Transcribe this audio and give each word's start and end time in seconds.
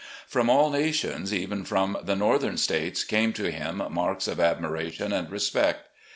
From 0.27 0.49
all 0.49 0.71
nations, 0.71 1.31
even 1.31 1.63
from 1.63 1.95
the 2.01 2.15
Northern 2.15 2.57
States, 2.57 3.03
came 3.03 3.33
to 3.33 3.51
him 3.51 3.83
marks 3.91 4.27
of 4.27 4.39
admiration 4.39 5.13
and 5.13 5.29
respect. 5.29 5.89